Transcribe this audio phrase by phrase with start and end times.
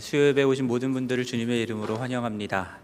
[0.00, 2.78] 수요예배 오신 모든 분들을 주님의 이름으로 환영합니다.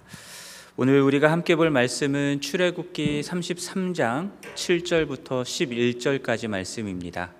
[0.76, 7.32] 오늘 우리가 함께 볼 말씀은 출애굽기 33장 7절부터 11절까지 말씀입니다.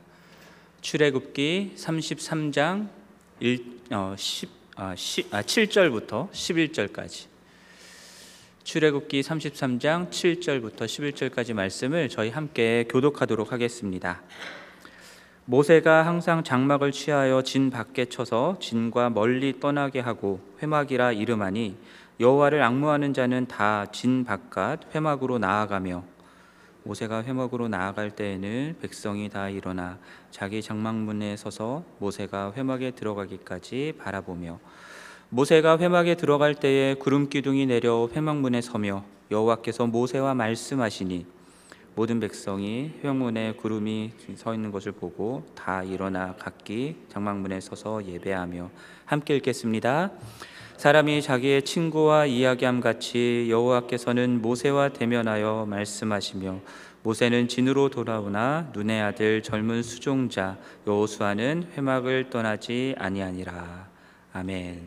[0.81, 2.89] 출애굽기 33장
[3.41, 7.27] 1, 어, 10, 아, 10, 아, 7절부터 11절까지
[8.65, 14.23] 출애굽기 33장 7절부터 11절까지 말씀을 저희 함께 교독하도록 하겠습니다.
[15.49, 21.77] 모세가 항상 장막을 취하여 진 밖에 쳐서 진과 멀리 떠나게 하고 회막이라 이름하니
[22.19, 26.03] 여호와를 악무하는 자는 다 진 바깥 회막으로 나아가며
[26.83, 29.99] 모세가 회막으로 나아갈 때에는 백성이 다 일어나
[30.33, 34.59] 자기 장막문에 서서 모세가 회막에 들어가기까지 바라보며
[35.29, 41.36] 모세가 회막에 들어갈 때에 구름 기둥이 내려 회막문에 서며 여호와께서 모세와 말씀하시니
[41.97, 48.71] 모든 백성이 회막문에 구름이 서 있는 것을 보고 다 일어나 각기 장막문에 서서 예배하며
[49.07, 50.11] 함께 읽겠습니다.
[50.77, 56.61] 사람이 자기의 친구와 이야기함 같이 여호와께서는 모세와 대면하여 말씀하시며
[57.03, 63.89] 모세는 진으로 돌아오나 눈의 아들 젊은 수종자 여호수아는 회막을 떠나지 아니하니라.
[64.35, 64.83] 아멘.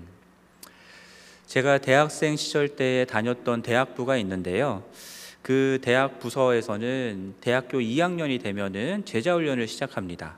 [1.47, 4.84] 제가 대학생 시절 때 다녔던 대학부가 있는데요.
[5.42, 10.38] 그 대학 부서에서는 대학교 2학년이 되면은 제자 훈련을 시작합니다.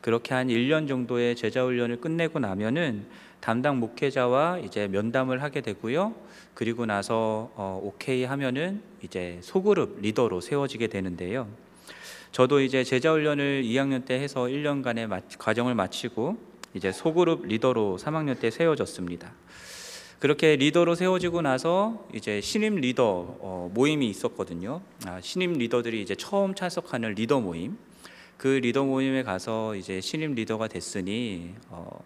[0.00, 3.06] 그렇게 한 1년 정도의 제자 훈련을 끝내고 나면은
[3.40, 6.14] 담당 목회자와 이제 면담을 하게 되고요.
[6.54, 11.48] 그리고 나서 어, 오케이 하면은 이제 소그룹 리더로 세워지게 되는데요.
[12.32, 16.36] 저도 이제 제자 훈련을 2학년 때 해서 1년간의 과정을 마치고
[16.74, 19.32] 이제 소그룹 리더로 3학년 때 세워졌습니다.
[20.18, 24.80] 그렇게 리더로 세워지고 나서 이제 신임 리더 어, 모임이 있었거든요.
[25.06, 27.78] 아, 신임 리더들이 이제 처음 참석하는 리더 모임.
[28.36, 32.02] 그 리더 모임에 가서 이제 신임 리더가 됐으니 어,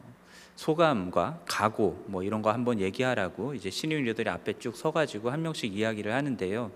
[0.56, 5.74] 소감과 각오 뭐 이런 거 한번 얘기하라고 이제 신임 리더들이 앞에 쭉 서가지고 한 명씩
[5.74, 6.70] 이야기를 하는데요.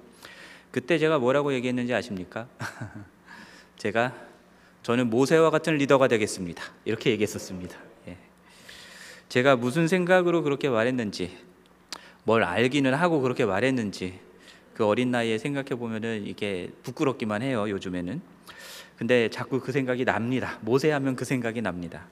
[0.70, 2.48] 그때 제가 뭐라고 얘기했는지 아십니까?
[3.76, 4.14] 제가
[4.82, 6.62] 저는 모세와 같은 리더가 되겠습니다.
[6.86, 7.76] 이렇게 얘기했었습니다.
[9.28, 11.36] 제가 무슨 생각으로 그렇게 말했는지
[12.24, 14.18] 뭘 알기는 하고 그렇게 말했는지
[14.74, 18.20] 그 어린 나이에 생각해 보면은 이게 부끄럽기만 해요 요즘에는.
[18.96, 20.58] 근데 자꾸 그 생각이 납니다.
[20.62, 22.06] 모세하면 그 생각이 납니다.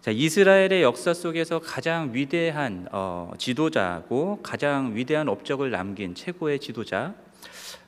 [0.00, 7.14] 자 이스라엘의 역사 속에서 가장 위대한 어, 지도자고 가장 위대한 업적을 남긴 최고의 지도자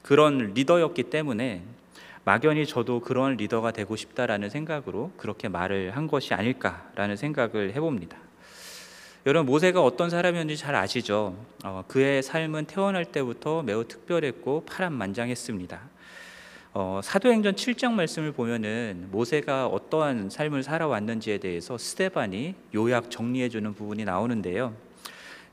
[0.02, 1.62] 그런 리더였기 때문에
[2.26, 8.18] 막연히 저도 그런 리더가 되고 싶다라는 생각으로 그렇게 말을 한 것이 아닐까라는 생각을 해봅니다.
[9.26, 11.36] 여러분 모세가 어떤 사람이었는지 잘 아시죠?
[11.64, 15.80] 어, 그의 삶은 태어날 때부터 매우 특별했고 파란만장했습니다.
[16.74, 24.04] 어, 사도행전 7장 말씀을 보면은 모세가 어떠한 삶을 살아왔는지에 대해서 스테반이 요약 정리해 주는 부분이
[24.04, 24.74] 나오는데요.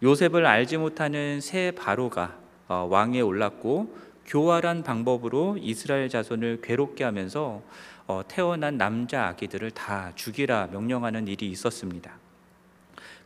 [0.02, 2.36] 요셉을 알지 못하는 새 바로가
[2.68, 7.62] 어, 왕에 올랐고 교활한 방법으로 이스라엘 자손을 괴롭게 하면서
[8.08, 12.12] 어, 태어난 남자 아기들을 다 죽이라 명령하는 일이 있었습니다.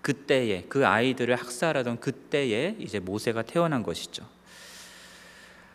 [0.01, 4.25] 그때에 그 아이들을 학살하던 그때에 이제 모세가 태어난 것이죠.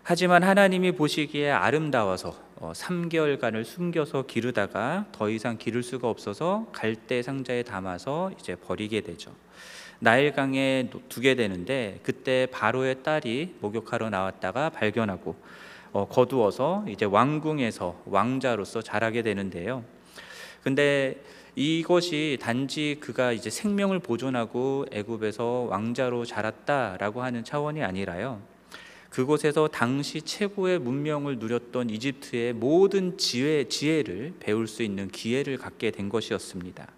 [0.04, 7.62] 하지만 하나님이 보시기에 아름다워서 어, 3개월간을 숨겨서 기르다가 더 이상 기를 수가 없어서 갈대 상자에
[7.62, 9.32] 담아서 이제 버리게 되죠.
[10.02, 15.36] 나일강에 두게 되는데 그때 바로의 딸이 목욕하러 나왔다가 발견하고
[15.92, 19.84] 어, 거두어서 이제 왕궁에서 왕자로서 자라게 되는데요.
[20.64, 21.22] 근데
[21.54, 28.42] 이것이 단지 그가 이제 생명을 보존하고 애굽에서 왕자로 자랐다라고 하는 차원이 아니라요.
[29.08, 36.08] 그곳에서 당시 최고의 문명을 누렸던 이집트의 모든 지혜, 지혜를 배울 수 있는 기회를 갖게 된
[36.08, 36.88] 것이었습니다.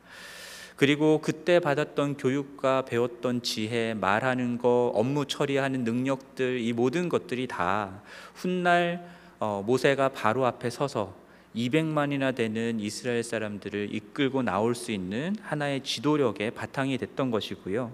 [0.76, 8.02] 그리고 그때 받았던 교육과 배웠던 지혜, 말하는 거, 업무 처리하는 능력들 이 모든 것들이 다
[8.34, 9.08] 훗날
[9.38, 11.14] 어, 모세가 바로 앞에 서서
[11.54, 17.92] 200만이나 되는 이스라엘 사람들을 이끌고 나올 수 있는 하나의 지도력의 바탕이 됐던 것이고요.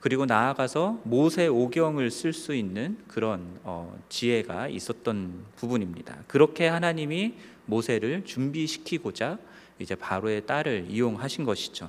[0.00, 6.18] 그리고 나아가서 모세 오경을 쓸 수 있는 그런 어, 지혜가 있었던 부분입니다.
[6.26, 7.34] 그렇게 하나님이
[7.66, 9.38] 모세를 준비시키고자
[9.78, 11.88] 이제 바로의 딸을 이용하신 것이죠.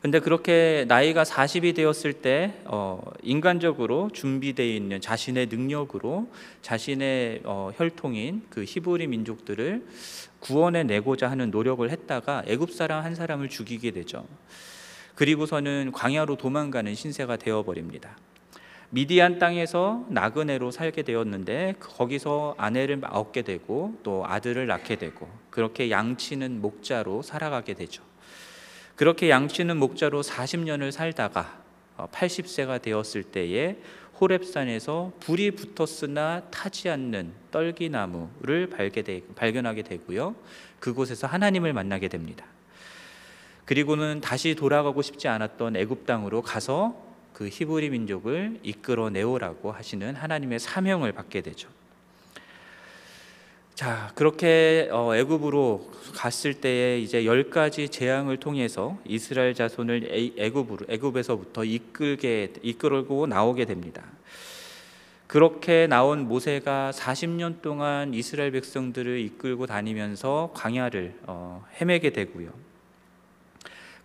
[0.00, 6.28] 근데 그렇게 나이가 40이 되었을 때 어, 인간적으로 준비되어 있는 자신의 능력으로
[6.62, 9.84] 자신의 어, 혈통인 그 히브리 민족들을
[10.38, 14.24] 구원해 내고자 하는 노력을 했다가 애굽 사람 한 사람을 죽이게 되죠.
[15.16, 18.16] 그리고서는 광야로 도망가는 신세가 되어 버립니다.
[18.90, 26.62] 미디안 땅에서 나그네로 살게 되었는데 거기서 아내를 얻게 되고 또 아들을 낳게 되고 그렇게 양치는
[26.62, 28.04] 목자로 살아가게 되죠.
[28.98, 31.62] 그렇게 양치는 목자로 40년을 살다가
[31.96, 33.76] 80세가 되었을 때에
[34.20, 38.68] 호렙산에서 불이 붙었으나 타지 않는 떨기나무를
[39.36, 40.34] 발견하게 되고요.
[40.80, 42.44] 그곳에서 하나님을 만나게 됩니다.
[43.66, 47.00] 그리고는 다시 돌아가고 싶지 않았던 애굽 땅으로 가서
[47.32, 51.68] 그 히브리 민족을 이끌어 내오라고 하시는 하나님의 사명을 받게 되죠.
[53.78, 61.62] 자, 그렇게 어, 애굽으로 갔을 때에 이제 열 가지 재앙을 통해서 이스라엘 자손을 애굽으로 애굽에서부터
[61.62, 64.02] 이끌게 이끌고 나오게 됩니다.
[65.28, 72.50] 그렇게 나온 모세가 40년 동안 이스라엘 백성들을 이끌고 다니면서 광야를 어, 헤매게 되고요.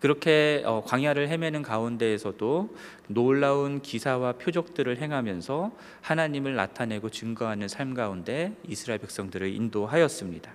[0.03, 2.75] 그렇게 어, 광야를 헤매는 가운데에서도
[3.07, 5.71] 놀라운 기사와 표적들을 행하면서
[6.01, 10.51] 하나님을 나타내고 증거하는 삶 가운데 이스라엘 백성들을 인도하였습니다.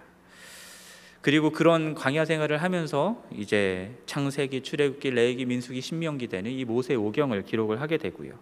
[1.23, 7.45] 그리고 그런 광야 생활을 하면서 이제 창세기, 출애굽기, 레위기, 민수기, 신명기 되는 이 모세 오경을
[7.45, 8.35] 기록을 하게 되고요.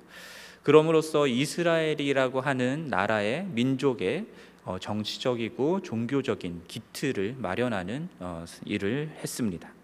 [0.64, 4.26] 그럼으로써 이스라엘이라고 하는 나라의 민족의
[4.64, 9.75] 어, 정치적이고 종교적인 기틀을 마련하는 어, 일을 했습니다.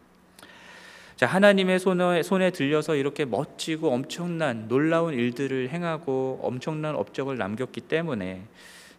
[1.23, 8.43] 자, 하나님의 손에, 손에 들려서 이렇게 멋지고 엄청난 놀라운 일들을 행하고 엄청난 업적을 남겼기 때문에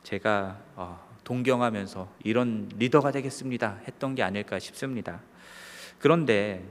[0.03, 5.19] 제가 어, 동경하면서 이런 리더가 되겠습니다 했던 게 아닐까 싶습니다.
[5.99, 6.63] 그런데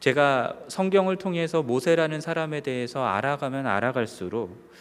[0.00, 4.72] 제가 성경을 통해서 모세라는 사람에 대해서 알아가면 알아갈수록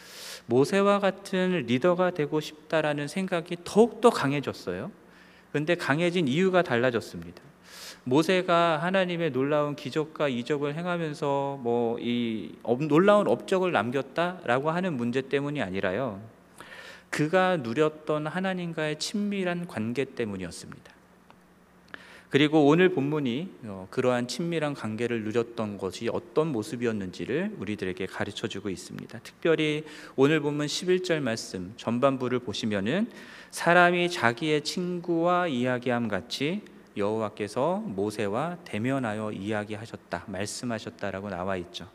[0.47, 4.89] 모세와 같은 리더가 되고 싶다라는 생각이 더욱더 강해졌어요.
[5.51, 7.43] 근데 강해진 이유가 달라졌습니다.
[8.05, 12.51] 모세가 하나님의 놀라운 기적과 이적을 행하면서 뭐 이
[12.87, 16.21] 놀라운 업적을 남겼다라고 하는 문제 때문이 아니라요.
[17.09, 20.93] 그가 누렸던 하나님과의 친밀한 관계 때문이었습니다.
[22.29, 29.19] 그리고 오늘 본문이 어, 그러한 친밀한 관계를 누렸던 것이 어떤 모습이었는지를 우리들에게 가르쳐 주고 있습니다.
[29.19, 29.83] 특별히
[30.15, 33.09] 오늘 본문 11절 말씀 전반부를 보시면은
[33.51, 36.61] 사람이 자기의 친구와 이야기함 같이
[36.97, 41.87] 여호와께서 모세와 대면하여 이야기하셨다, 말씀하셨다라고 나와 있죠.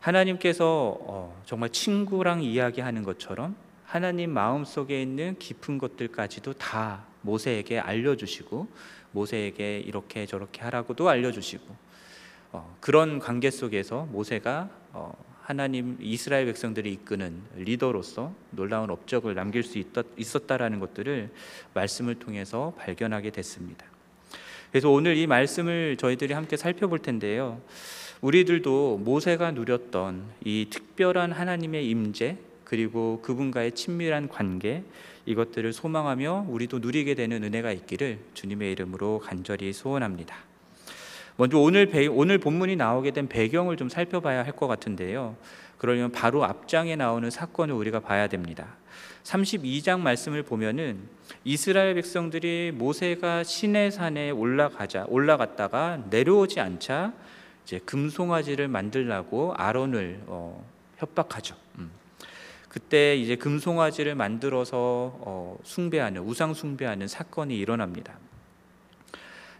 [0.00, 8.68] 하나님께서 어, 정말 친구랑 이야기하는 것처럼 하나님 마음 속에 있는 깊은 것들까지도 다 모세에게 알려주시고
[9.12, 11.74] 모세에게 이렇게 저렇게 하라고도 알려주시고
[12.52, 15.12] 어, 그런 관계 속에서 모세가 어,
[15.46, 19.80] 하나님 이스라엘 백성들이 이끄는 리더로서 놀라운 업적을 남길 수
[20.16, 21.30] 있었다라는 것들을
[21.72, 23.86] 말씀을 통해서 발견하게 됐습니다.
[24.72, 27.60] 그래서 오늘 이 말씀을 저희들이 함께 살펴볼 텐데요.
[28.22, 34.82] 우리들도 모세가 누렸던 이 특별한 하나님의 임재 그리고 그분과의 친밀한 관계
[35.26, 40.55] 이것들을 소망하며 우리도 누리게 되는 은혜가 있기를 주님의 이름으로 간절히 소원합니다.
[41.36, 45.36] 먼저 오늘 배, 오늘 본문이 나오게 된 배경을 좀 살펴봐야 할 것 같은데요.
[45.78, 48.76] 그러면 바로 앞장에 나오는 사건을 우리가 봐야 됩니다.
[49.24, 51.00] 32장 말씀을 보면은
[51.44, 57.12] 이스라엘 백성들이 모세가 시내 산에 올라가자 올라갔다가 내려오지 않자
[57.64, 60.64] 이제 금송아지를 만들라고 아론을 어,
[60.96, 61.56] 협박하죠.
[61.78, 61.90] 음.
[62.68, 64.76] 그때 이제 금송아지를 만들어서
[65.20, 68.18] 어, 숭배하는 우상 숭배하는 사건이 일어납니다.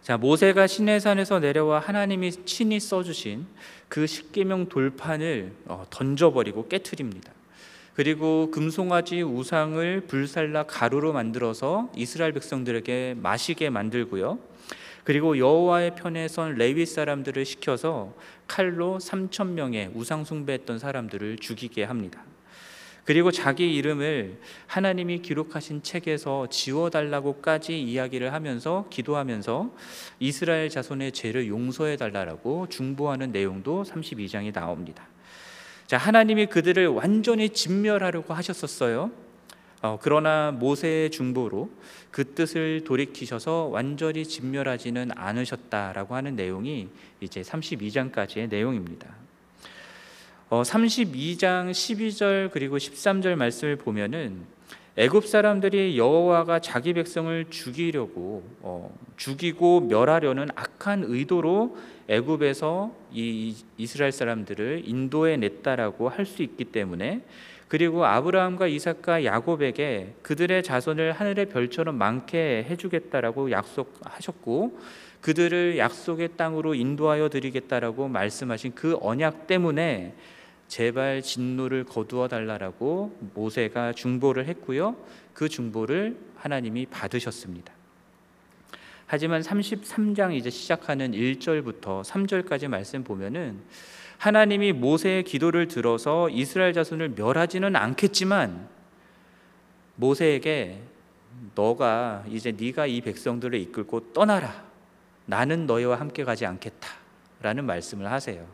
[0.07, 3.45] 자, 모세가 시내산에서 내려와 하나님이 친히 써주신
[3.89, 7.33] 그 십계명 돌판을 어, 던져버리고 깨뜨립니다.
[7.95, 14.39] 그리고 금송아지 우상을 불살라 가루로 만들어서 이스라엘 백성들에게 마시게 만들고요.
[15.03, 18.15] 그리고 여호와의 편에 선 레위 사람들을 시켜서
[18.47, 22.23] 칼로 3천 명의 우상 숭배했던 사람들을 죽이게 합니다.
[23.07, 24.37] 그리고 자기 이름을
[24.67, 29.73] 하나님이 기록하신 책에서 지워달라고까지 이야기를 하면서 기도하면서
[30.19, 35.07] 이스라엘 자손의 죄를 용서해 달라고 중보하는 내용도 32장에 나옵니다.
[35.87, 39.13] 자, 하나님이 그들을 완전히 진멸하려고 하셨었어요.
[39.83, 41.71] 어, 그러나 모세의 중보로
[42.11, 46.89] 그 뜻을 돌이키셔서 완전히 진멸하지는 않으셨다라고 하는 내용이
[47.21, 49.26] 이제 32장까지의 내용입니다.
[50.49, 54.45] 어, 32장 12절 그리고 13절 말씀을 보면은
[54.97, 61.77] 애굽 사람들이 여호와가 자기 백성을 죽이려고 어, 죽이고 멸하려는 악한 의도로
[62.07, 67.23] 애굽에서 이 이스라엘 사람들을 인도해 냈다라고 할 수 있기 때문에
[67.67, 74.79] 그리고 아브라함과 이삭과 야곱에게 그들의 자손을 하늘의 별처럼 많게 해주겠다라고 약속하셨고
[75.21, 80.15] 그들을 약속의 땅으로 인도하여 드리겠다라고 말씀하신 그 언약 때문에
[80.69, 84.97] 제발 진노를 거두어 달라라고 모세가 중보를 했고요.
[85.33, 87.73] 그 중보를 하나님이 받으셨습니다.
[89.07, 93.61] 하지만 33장 이제 시작하는 1절부터 3절까지 말씀 보면은
[94.19, 98.69] 하나님이 모세의 기도를 들어서 이스라엘 자손을 멸하지는 않겠지만
[99.97, 100.83] 모세에게
[101.55, 104.65] 너가 이제 네가 이 백성들을 이끌고 떠나라.
[105.27, 108.47] 나는 너희와 함께 가지 않겠다라는 말씀을 하세요.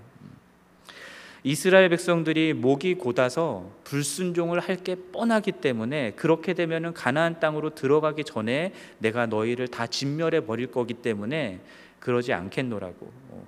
[1.44, 8.72] 이스라엘 백성들이 목이 곧아서 불순종을 할 게 뻔하기 때문에 그렇게 되면은 가나안 땅으로 들어가기 전에
[8.98, 11.60] 내가 너희를 다 진멸해 버릴 거기 때문에
[12.00, 13.46] 그러지 않겠노라고 어,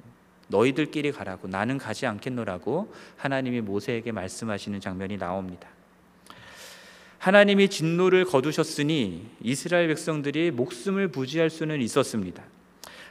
[0.49, 5.69] 너희들끼리 가라고 나는 가지 않겠노라고 하나님이 모세에게 말씀하시는 장면이 나옵니다.
[7.19, 12.43] 하나님이 진노를 거두셨으니 이스라엘 백성들이 목숨을 부지할 수는 있었습니다.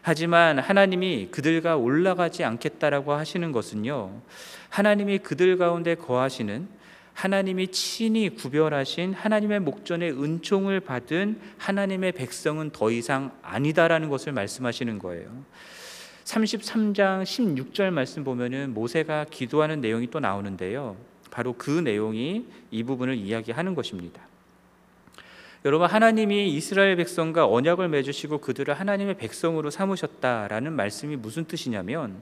[0.06, 4.22] 하지만 하나님이 그들과 올라가지 않겠다라고 하시는 것은요.
[4.68, 6.68] 하나님이 그들 가운데 거하시는
[7.14, 15.30] 하나님이 친히 구별하신 하나님의 목전에 은총을 받은 하나님의 백성은 더 이상 아니다라는 것을 말씀하시는 거예요.
[16.26, 20.98] 33장 16절 말씀 보면은 모세가 기도하는 내용이 또 나오는데요.
[21.32, 24.22] 바로 그 내용이 이 부분을 이야기하는 것입니다.
[25.66, 32.22] 여러분 하나님이 이스라엘 백성과 언약을 맺으시고 그들을 하나님의 백성으로 삼으셨다라는 말씀이 무슨 뜻이냐면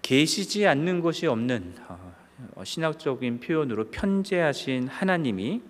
[0.00, 5.60] 계시지 않는 것이 없는 어, 신학적인 표현으로 편재하신 하나님이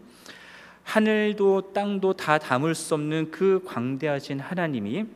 [0.85, 5.07] 하늘도 땅도 다 담을 수 없는 그 광대하신 하나님이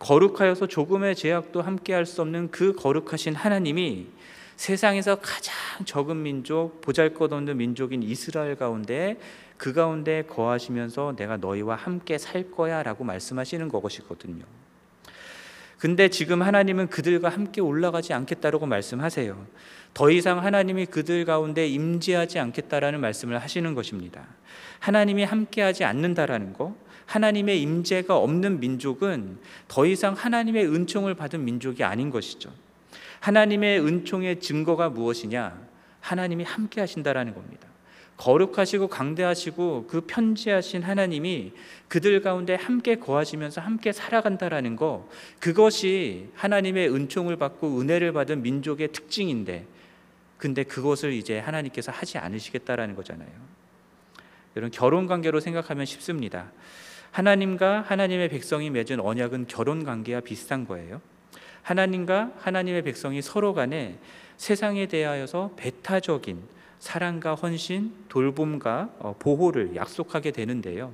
[0.00, 4.08] 거룩하여서 조금의 제약도 함께할 수 없는 그 거룩하신 하나님이
[4.56, 9.18] 세상에서 가장 적은 민족, 보잘것없는 민족인 이스라엘 가운데
[9.56, 14.44] 그 가운데 거하시면서 내가 너희와 함께 살 거야 라고 말씀하시는 것이거든요.
[15.78, 19.46] 근데 지금 하나님은 그들과 함께 올라가지 않겠다라고 말씀하세요.
[19.92, 24.26] 더 이상 하나님이 그들 가운데 임재하지 않겠다라는 말씀을 하시는 것입니다.
[24.78, 32.10] 하나님이 함께하지 않는다라는 거, 하나님의 임재가 없는 민족은 더 이상 하나님의 은총을 받은 민족이 아닌
[32.10, 32.50] 것이죠.
[33.20, 35.58] 하나님의 은총의 증거가 무엇이냐?
[36.00, 37.66] 하나님이 함께 하신다라는 겁니다.
[38.16, 41.52] 거룩하시고 강대하시고 그 편지하신 하나님이
[41.88, 45.08] 그들 가운데 함께 거하시면서 함께 살아간다라는 거
[45.38, 49.66] 그것이 하나님의 은총을 받고 은혜를 받은 민족의 특징인데
[50.38, 53.28] 근데 그것을 이제 하나님께서 하지 않으시겠다라는 거잖아요.
[54.56, 56.50] 여러분 결혼 관계로 생각하면 쉽습니다.
[57.10, 61.00] 하나님과 하나님의 백성이 맺은 언약은 결혼 관계와 비슷한 거예요.
[61.62, 63.98] 하나님과 하나님의 백성이 서로 간에
[64.36, 66.40] 세상에 대하여서 배타적인
[66.78, 70.92] 사랑과 헌신, 돌봄과 어, 보호를 약속하게 되는데요.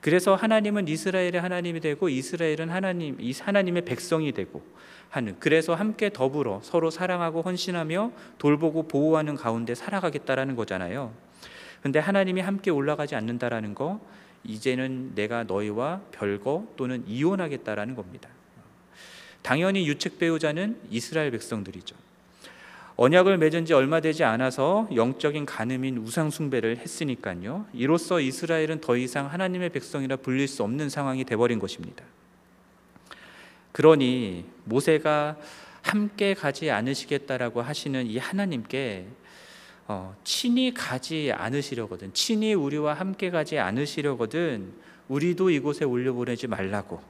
[0.00, 4.62] 그래서 하나님은 이스라엘의 하나님이 되고 이스라엘은 하나님 이 하나님의 백성이 되고
[5.08, 11.12] 하는 그래서 함께 더불어 서로 사랑하고 헌신하며 돌보고 보호하는 가운데 살아가겠다라는 거잖아요.
[11.82, 14.00] 근데 하나님이 함께 올라가지 않는다라는 거
[14.44, 18.28] 이제는 내가 너희와 별거 또는 이혼하겠다라는 겁니다.
[19.42, 21.94] 당연히 유책 배우자는 이스라엘 백성들이죠.
[22.96, 27.66] 언약을 맺은 지 얼마 되지 않아서 영적인 간음인 우상 숭배를 했으니까요.
[27.72, 32.04] 이로써 이스라엘은 더 이상 하나님의 백성이라 불릴 수 없는 상황이 되버린 것입니다.
[33.72, 35.36] 그러니 모세가
[35.82, 39.06] 함께 가지 않으시겠다라고 하시는 이 하나님께
[39.86, 44.72] 어, 친히 가지 않으시려거든, 친히 우리와 함께 가지 않으시려거든,
[45.08, 47.02] 우리도 이곳에 올려보내지 말라고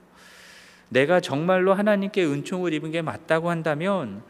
[0.89, 4.23] 내가 정말로 하나님께 은총을 입은 게 맞다고 한다면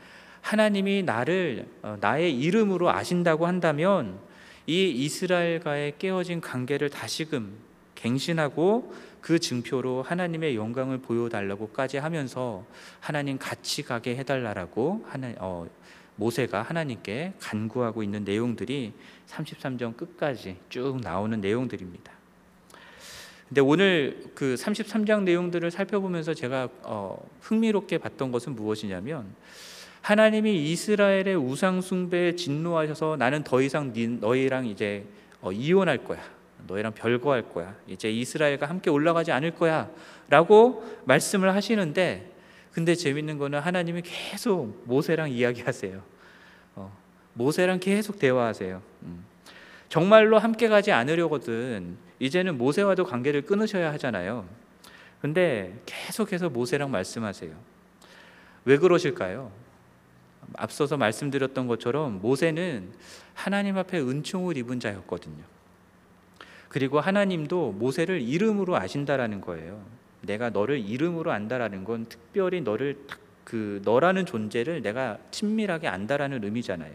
[0.45, 4.19] 하나님이 나를 어, 나의 이름으로 아신다고 한다면
[4.67, 7.57] 이 이스라엘과의 깨어진 관계를 다시금
[7.95, 12.67] 갱신하고 그 증표로 하나님의 영광을 보여달라고까지 하면서
[13.01, 15.67] 하나님 같이 가게 해달라고 하나, 어,
[16.17, 18.93] 모세가 하나님께 간구하고 있는 내용들이
[19.27, 22.13] 33장 끝까지 쭉 나오는 내용들입니다.
[23.49, 29.35] 근데 오늘 그 33장 내용들을 살펴보면서 제가 어, 흥미롭게 봤던 것은 무엇이냐면
[30.05, 35.07] 하나님이 이스라엘의 우상 숭배에 진노하셔서 나는 더 이상 너희랑 이제
[35.41, 36.21] 어, 이혼할 거야.
[36.67, 37.75] 너희랑 별거할 거야.
[37.87, 39.89] 이제 이스라엘과 함께 올라가지 않을 거야
[40.29, 42.31] 라고 말씀을 하시는데
[42.73, 46.03] 근데 재밌는 거는 하나님이 계속 모세랑 이야기하세요.
[46.75, 46.95] 어,
[47.33, 48.83] 모세랑 계속 대화하세요.
[49.05, 49.25] 음.
[49.89, 54.47] 정말로 함께 가지 않으려거든 이제는 모세와도 관계를 끊으셔야 하잖아요.
[55.23, 57.53] 근데 계속해서 모세랑 말씀하세요.
[58.67, 59.64] 왜 그러실까요?
[60.57, 62.91] 앞서서 말씀드렸던 것처럼 모세는
[63.35, 65.43] 하나님 앞에 은총을 입은 자였거든요.
[66.69, 69.85] 그리고 하나님도 모세를 이름으로 아신다라는 거예요.
[70.23, 72.99] 내가 너를 이름으로 안다라는 건 특별히 너를
[73.45, 76.93] 그 너라는 존재를 내가 친밀하게 안다라는 의미잖아요.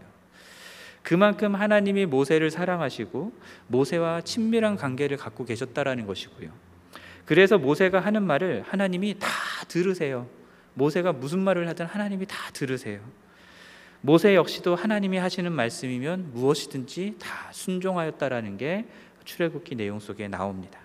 [1.02, 3.32] 그만큼 하나님이 모세를 사랑하시고
[3.68, 6.50] 모세와 친밀한 관계를 갖고 계셨다라는 것이고요.
[7.24, 9.28] 그래서 모세가 하는 말을 하나님이 다
[9.68, 10.28] 들으세요.
[10.74, 13.00] 모세가 무슨 말을 하든 하나님이 다 들으세요.
[14.02, 18.86] 모세 역시도 하나님이 하시는 말씀이면 무엇이든지 다 순종하였다라는 게
[19.24, 20.80] 출애굽기 내용 속에 나옵니다.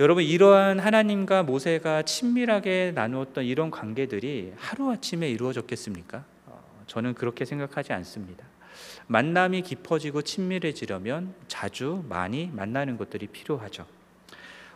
[0.00, 6.24] 여러분 이러한 하나님과 모세가 친밀하게 나누었던 이런 관계들이 하루아침에 이루어졌겠습니까?
[6.46, 8.44] 어, 저는 그렇게 생각하지 않습니다.
[9.06, 13.86] 만남이 깊어지고 친밀해지려면 자주 많이 만나는 것들이 필요하죠.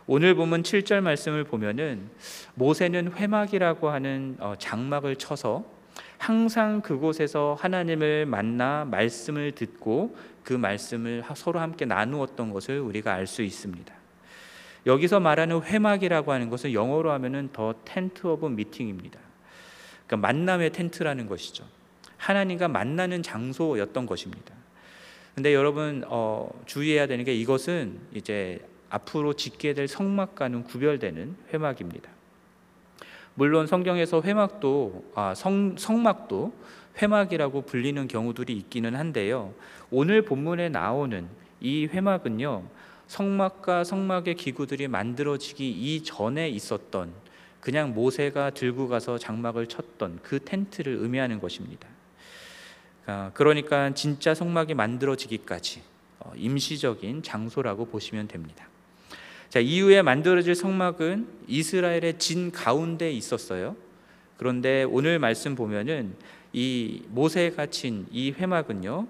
[0.07, 2.09] 오늘 보면 7절 말씀을 보면은
[2.55, 5.78] 모세는 회막이라고 하는 어, 장막을 쳐서
[6.19, 13.41] 항상 그곳에서 하나님을 만나 말씀을 듣고 그 말씀을 서로 함께 나누었던 것을 우리가 알 수
[13.41, 13.91] 있습니다.
[14.85, 19.19] 여기서 말하는 회막이라고 하는 것은 영어로 하면은 the tent of meeting입니다.
[20.05, 21.65] 그러니까 만남의 텐트라는 것이죠.
[22.17, 24.53] 하나님과 만나는 장소였던 것입니다.
[25.35, 28.59] 근데 여러분 어, 주의해야 되는 게 이것은 이제
[28.89, 32.18] 앞으로 짓게 될 성막과는 구별되는 회막입니다.
[33.39, 36.51] 물론 성경에서 회막도 아, 성, 성막도
[37.01, 39.53] 회막이라고 불리는 경우들이 있기는 한데요.
[39.91, 41.25] 오늘 본문에 나오는
[41.61, 42.63] 이 회막은요.
[43.07, 47.13] 성막과 성막의 기구들이 만들어지기 이전에 있었던
[47.61, 51.87] 그냥 모세가 들고 가서 장막을 쳤던 그 텐트를 의미하는 것입니다.
[53.05, 55.81] 아, 그러니까 진짜 성막이 만들어지기까지
[56.19, 58.68] 어, 임시적인 장소라고 보시면 됩니다.
[59.49, 63.75] 자, 이후에 만들어질 성막은 이스라엘의 진 가운데 있었어요.
[64.37, 66.13] 그런데 오늘 말씀 보면은
[66.53, 69.07] 이 모세가 친 이 회막은요,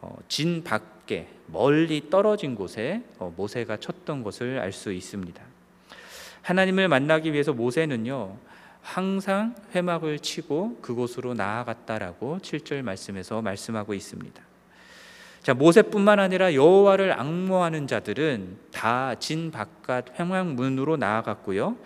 [0.00, 5.42] 어, 진 밖에 멀리 떨어진 곳에 어, 모세가 쳤던 것을 알 수 있습니다.
[6.42, 8.36] 하나님을 만나기 위해서 모세는요,
[8.82, 14.47] 항상 회막을 치고 그곳으로 나아갔다라고 7절 말씀에서 말씀하고 있습니다.
[15.42, 21.76] 자, 모세뿐만 아니라 여호와를 악모하는 자들은 다 진 바깥 회막 문으로 나아갔고요.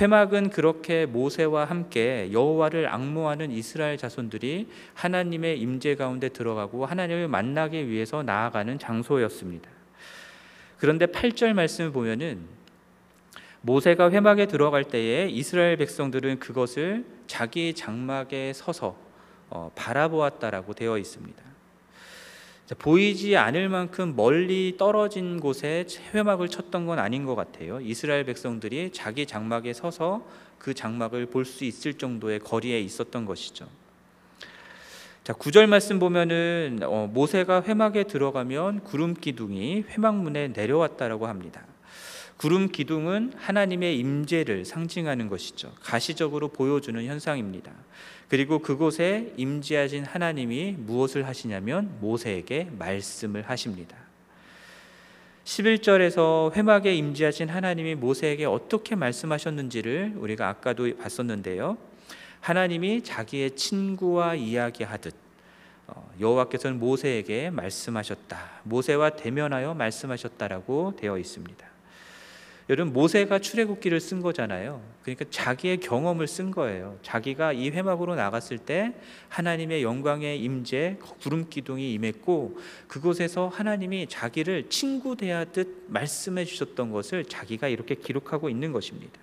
[0.00, 8.22] 회막은 그렇게 모세와 함께 여호와를 악모하는 이스라엘 자손들이 하나님의 임재 가운데 들어가고 하나님을 만나기 위해서
[8.22, 9.70] 나아가는 장소였습니다.
[10.78, 12.40] 그런데 8절 말씀을 보면은
[13.60, 18.96] 모세가 회막에 들어갈 때에 이스라엘 백성들은 그것을 자기 장막에 서서
[19.48, 21.43] 어, 바라보았다라고 되어 있습니다.
[22.78, 27.80] 보이지 않을 만큼 멀리 떨어진 곳에 회막을 쳤던 건 아닌 것 같아요.
[27.80, 30.26] 이스라엘 백성들이 자기 장막에 서서
[30.58, 33.68] 그 장막을 볼 수 있을 정도의 거리에 있었던 것이죠.
[35.24, 41.66] 자, 9절 말씀 보면은 어, 모세가 회막에 들어가면 구름 기둥이 회막문에 내려왔다라고 합니다.
[42.36, 45.72] 구름 기둥은 하나님의 임재를 상징하는 것이죠.
[45.80, 47.72] 가시적으로 보여주는 현상입니다.
[48.28, 53.96] 그리고 그곳에 임재하신 하나님이 무엇을 하시냐면 모세에게 말씀을 하십니다.
[55.44, 61.76] 11절에서 회막에 임재하신 하나님이 모세에게 어떻게 말씀하셨는지를 우리가 아까도 봤었는데요.
[62.40, 65.14] 하나님이 자기의 친구와 이야기하듯
[65.86, 68.38] 어, 여호와께서는 모세에게 말씀하셨다.
[68.64, 71.73] 모세와 대면하여 말씀하셨다라고 되어 있습니다.
[72.70, 74.80] 여러분 모세가 출애굽기를 쓴 거잖아요.
[75.02, 76.98] 그러니까 자기의 경험을 쓴 거예요.
[77.02, 78.94] 자기가 이 회막으로 나갔을 때
[79.28, 87.68] 하나님의 영광의 임재 구름 기둥이 임했고 그곳에서 하나님이 자기를 친구 대하듯 말씀해 주셨던 것을 자기가
[87.68, 89.20] 이렇게 기록하고 있는 것입니다.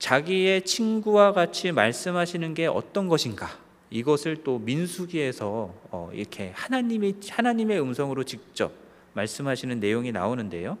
[0.00, 3.48] 자기의 친구와 같이 말씀하시는 게 어떤 것인가?
[3.90, 8.72] 이것을 또 민수기에서 어, 이렇게 하나님이 하나님의 음성으로 직접
[9.12, 10.78] 말씀하시는 내용이 나오는데요.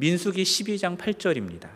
[0.00, 1.68] 민수기 12장 8절입니다.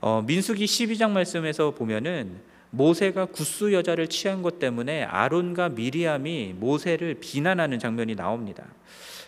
[0.00, 7.78] 어, 민수기 12장 말씀에서 보면은 모세가 구스 여자를 취한 것 때문에 아론과 미리암이 모세를 비난하는
[7.78, 8.64] 장면이 나옵니다.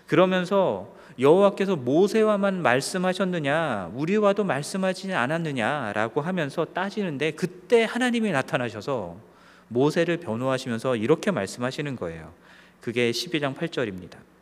[0.08, 9.16] 그러면서 여호와께서 모세와만 말씀하셨느냐 우리와도 말씀하지 않았느냐라고 하면서 따지는데 그때 하나님이 나타나셔서
[9.68, 12.32] 모세를 변호하시면서 이렇게 말씀하시는 거예요.
[12.80, 14.33] 그게 12장 8절입니다.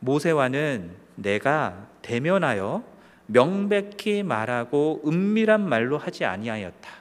[0.00, 2.82] 모세와는 내가 대면하여
[3.26, 6.98] 명백히 말하고 은밀한 말로 하지 아니하였다.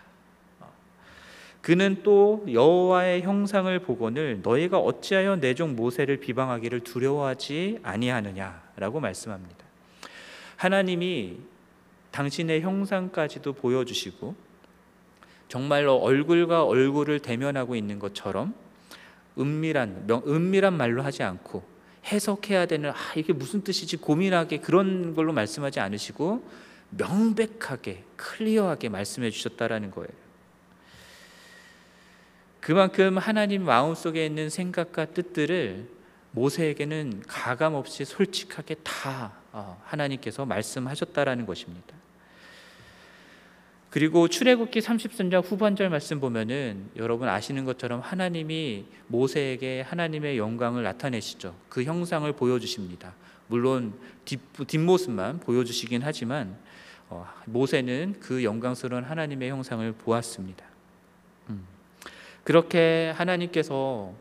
[1.61, 9.65] 그는 또 여호와의 형상을 보거늘 너희가 어찌하여 내 종 모세를 비방하기를 두려워하지 아니하느냐라고 말씀합니다.
[10.55, 11.37] 하나님이
[12.11, 14.35] 당신의 형상까지도 보여주시고
[15.49, 18.53] 정말로 얼굴과 얼굴을 대면하고 있는 것처럼
[19.37, 21.63] 은밀한 은밀한 말로 하지 않고
[22.07, 26.43] 해석해야 되는 아 이게 무슨 뜻이지 고민하게 그런 걸로 말씀하지 않으시고
[26.91, 30.09] 명백하게 클리어하게 말씀해 주셨다라는 거예요.
[32.61, 35.87] 그만큼 하나님 마음속에 있는 생각과 뜻들을
[36.31, 41.96] 모세에게는 가감 없이 솔직하게 다 어, 하나님께서 말씀하셨다라는 것입니다.
[43.97, 51.55] 그리고 출애굽기 33장 후반절 말씀 보면은 여러분 아시는 것처럼 하나님이 모세에게 하나님의 영광을 나타내시죠.
[51.67, 53.15] 그 형상을 보여주십니다.
[53.47, 56.55] 물론 뒷, 뒷모습만 보여주시긴 하지만
[57.09, 60.63] 어, 모세는 그 영광스러운 하나님의 형상을 보았습니다.
[61.49, 61.65] 음.
[62.43, 64.13] 그렇게 하나님께서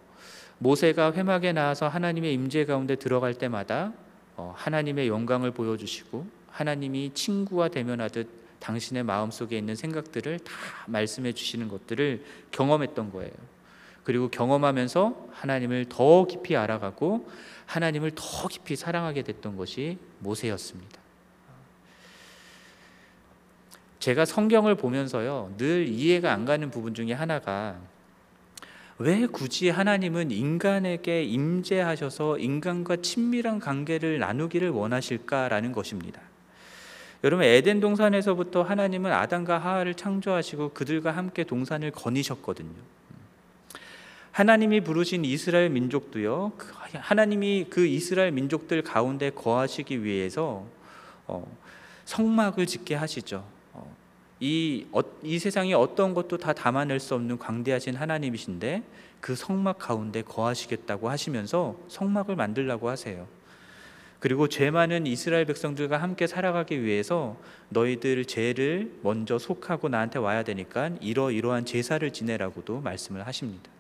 [0.56, 3.92] 모세가 회막에 나와서 하나님의 임재 가운데 들어갈 때마다
[4.36, 10.52] 어, 하나님의 영광을 보여주시고 하나님이 친구와 대면하듯 당신의 마음 속에 있는 생각들을 다
[10.88, 13.30] 말씀해 주시는 것들을 경험했던 거예요.
[14.02, 17.28] 그리고 경험하면서 하나님을 더 깊이 알아가고
[17.66, 21.00] 하나님을 더 깊이 사랑하게 됐던 것이 모세였습니다.
[24.00, 27.76] 제가 성경을 보면서요, 늘 이해가 안 가는 부분 중에 하나가
[28.98, 36.20] 왜 굳이 하나님은 인간에게 임재하셔서 인간과 친밀한 관계를 나누기를 원하실까라는 것입니다.
[37.24, 42.96] 여러분 에덴 동산에서부터 하나님은 아담과 하와를 창조하시고 그들과 함께 동산을 거니셨거든요.
[44.32, 46.52] 하나님이 부르신 이스라엘 민족도요.
[46.58, 50.66] 그 하나님이 그 이스라엘 민족들 가운데 거하시기 위해서
[51.26, 51.50] 어,
[52.04, 53.44] 성막을 짓게 하시죠.
[53.72, 53.96] 어,
[54.40, 58.82] 이, 어, 이 세상에 어떤 것도 다 담아낼 수 없는 광대하신 하나님이신데
[59.22, 63.26] 그 성막 가운데 거하시겠다고 하시면서 성막을 만들라고 하세요.
[64.18, 67.36] 그리고 죄 많은 이스라엘 백성들과 함께 살아가기 위해서
[67.68, 73.70] 너희들 죄를 먼저 속하고 나한테 와야 되니까 이러이러한 제사를 지내라고도 말씀을 하십니다.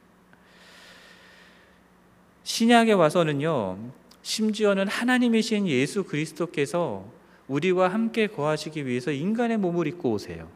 [2.44, 3.78] 신약에 와서는요,
[4.22, 7.10] 심지어는 하나님이신 예수 그리스도께서
[7.48, 10.48] 우리와 함께 거하시기 위해서 인간의 몸을 입고 오세요.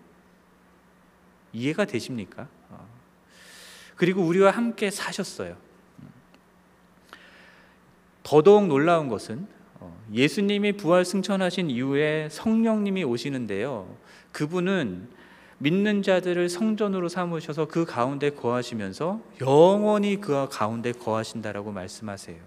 [1.53, 2.49] 이해가 되십니까?
[2.69, 2.87] 어.
[3.97, 5.57] 그리고 우리와 함께 사셨어요.
[8.23, 9.60] 더더욱 놀라운 것은 어,
[10.13, 13.95] 예수님이 부활 승천하신 이후에 성령님이 오시는데요.
[14.33, 15.09] 그분은
[15.59, 22.39] 믿는 자들을 성전으로 삼으셔서 그 가운데 거하시면서 영원히 그 가운데 거하신다라고 말씀하세요.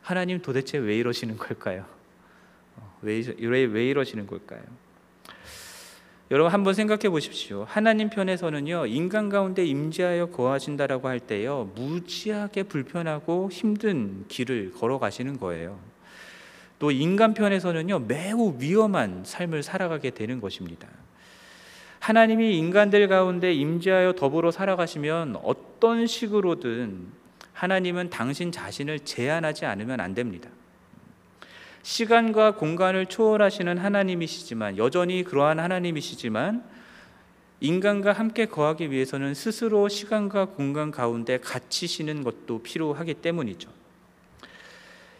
[0.00, 1.84] 하나님 도대체 왜 이러시는 걸까요?
[2.76, 4.62] 어, 왜, 왜, 왜 이러시는 걸까요?
[6.30, 7.66] 여러분 한번 생각해 보십시오.
[7.68, 15.78] 하나님 편에서는요 인간 가운데 임재하여 거하신다라고 할 때요 무지하게 불편하고 힘든 길을 걸어가시는 거예요.
[16.78, 20.88] 또 인간 편에서는요 매우 위험한 삶을 살아가게 되는 것입니다.
[22.00, 27.06] 하나님이 인간들 가운데 임재하여 더불어 살아가시면 어떤 식으로든
[27.52, 30.50] 하나님은 당신 자신을 제한하지 않으면 안 됩니다.
[31.82, 36.64] 시간과 공간을 초월하시는 하나님이시지만 여전히 그러한 하나님이시지만
[37.60, 43.75] 인간과 함께 거하기 위해서는 스스로 시간과 공간 가운데 갇히시는 것도 필요하기 때문이죠.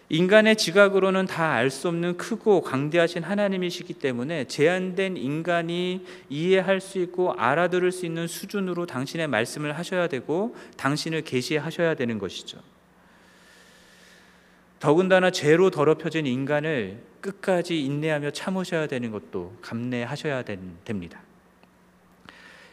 [0.09, 7.33] 인간의 지각으로는 다 알 수 없는 크고 광대하신 하나님이시기 때문에 제한된 인간이 이해할 수 있고
[7.33, 12.59] 알아들을 수 있는 수준으로 당신의 말씀을 하셔야 되고 당신을 계시하셔야 되는 것이죠.
[14.79, 21.21] 더군다나 죄로 더럽혀진 인간을 끝까지 인내하며 참으셔야 되는 것도 감내하셔야 됩니다.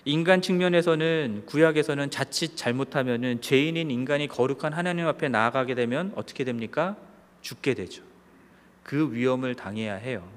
[0.05, 6.97] 인간 측면에서는 구약에서는 자칫 잘못하면은 죄인인 인간이 거룩한 하나님 앞에 나아가게 되면 어떻게 됩니까?
[7.43, 8.01] 죽게 되죠.
[8.81, 10.27] 그 위험을 당해야 해요.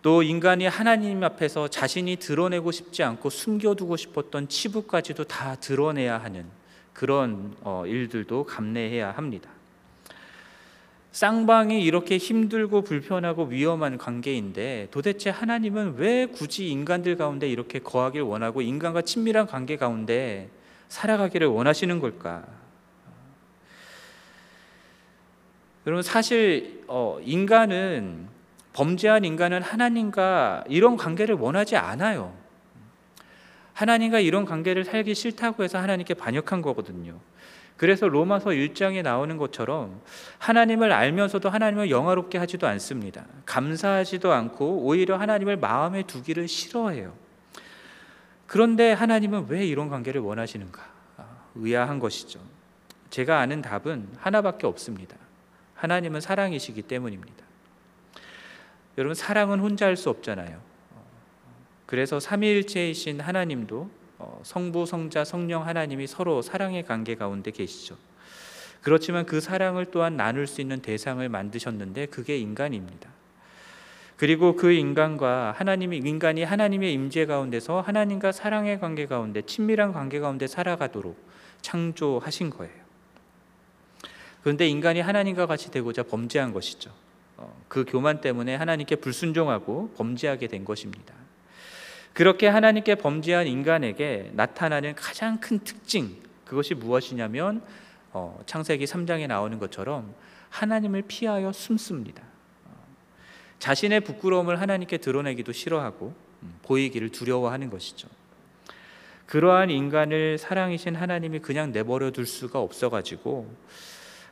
[0.00, 6.46] 또 인간이 하나님 앞에서 자신이 드러내고 싶지 않고 숨겨두고 싶었던 치부까지도 다 드러내야 하는
[6.92, 9.50] 그런 어, 일들도 감내해야 합니다.
[11.12, 18.62] 쌍방이 이렇게 힘들고 불편하고 위험한 관계인데 도대체 하나님은 왜 굳이 인간들 가운데 이렇게 거하길 원하고
[18.62, 20.50] 인간과 친밀한 관계 가운데
[20.88, 22.44] 살아가기를 원하시는 걸까?
[25.86, 28.28] 여러분 사실 어, 인간은
[28.72, 32.34] 범죄한 인간은 하나님과 이런 관계를 원하지 않아요.
[33.74, 37.18] 하나님과 이런 관계를 살기 싫다고 해서 하나님께 반역한 거거든요.
[37.76, 40.00] 그래서 로마서 1장에 나오는 것처럼
[40.38, 43.26] 하나님을 알면서도 하나님을 영화롭게 하지도 않습니다.
[43.46, 47.12] 감사하지도 않고 오히려 하나님을 마음에 두기를 싫어해요.
[48.46, 50.82] 그런데 하나님은 왜 이런 관계를 원하시는가?
[51.16, 51.24] 아,
[51.56, 52.38] 의아한 것이죠.
[53.10, 55.16] 제가 아는 답은 하나밖에 없습니다.
[55.74, 57.44] 하나님은 사랑이시기 때문입니다.
[58.96, 60.60] 여러분 사랑은 혼자 할 수 없잖아요.
[61.86, 67.96] 그래서 삼위일체이신 하나님도 어, 성부, 성자, 성령 하나님이 서로 사랑의 관계 가운데 계시죠.
[68.80, 73.10] 그렇지만 그 사랑을 또한 나눌 수 있는 대상을 만드셨는데 그게 인간입니다.
[74.16, 80.46] 그리고 그 인간과 하나님이 인간이 하나님의 임재 가운데서 하나님과 사랑의 관계 가운데 친밀한 관계 가운데
[80.46, 81.18] 살아가도록
[81.62, 82.83] 창조하신 거예요.
[84.44, 86.90] 그런데 인간이 하나님과 같이 되고자 범죄한 것이죠.
[87.38, 91.14] 어, 그 교만 때문에 하나님께 불순종하고 범죄하게 된 것입니다.
[92.12, 97.62] 그렇게 하나님께 범죄한 인간에게 나타나는 가장 큰 특징 그것이 무엇이냐면
[98.12, 100.14] 어, 창세기 3장에 나오는 것처럼
[100.50, 102.22] 하나님을 피하여 숨습니다.
[102.66, 102.86] 어,
[103.60, 108.08] 자신의 부끄러움을 하나님께 드러내기도 싫어하고 음, 보이기를 두려워하는 것이죠.
[109.24, 113.50] 그러한 인간을 사랑이신 하나님이 그냥 내버려 둘 수가 없어 가지고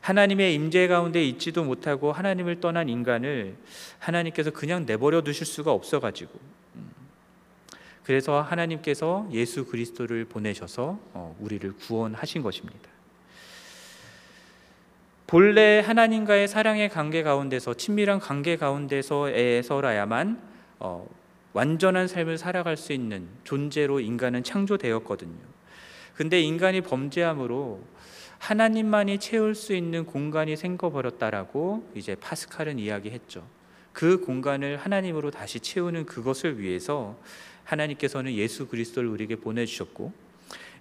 [0.02, 3.56] 하나님의 임재 가운데 있지도 못하고 하나님을 떠난 인간을
[4.00, 6.32] 하나님께서 그냥 내버려 두실 수가 없어 가지고
[6.74, 6.90] 음,
[8.04, 12.90] 그래서 하나님께서 예수 그리스도를 보내셔서 어, 우리를 구원하신 것입니다.
[15.28, 20.42] 본래 하나님과의 사랑의 관계 가운데서 친밀한 관계 가운데서에서라야만
[20.80, 21.08] 어,
[21.52, 25.52] 완전한 삶을 살아갈 수 있는 존재로 인간은 창조되었거든요.
[26.14, 27.80] 근데 인간이 범죄함으로
[28.42, 33.46] 하나님만이 채울 수 있는 공간이 생겨버렸다라고 이제 파스칼은 이야기했죠.
[33.92, 37.16] 그 공간을 하나님으로 다시 채우는 그것을 위해서
[37.62, 40.12] 하나님께서는 예수 그리스도를 우리에게 보내주셨고